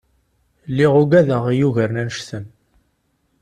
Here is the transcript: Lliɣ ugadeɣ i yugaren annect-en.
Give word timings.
Lliɣ 0.69 0.93
ugadeɣ 1.01 1.43
i 1.47 1.53
yugaren 1.59 1.99
annect-en. 2.01 2.45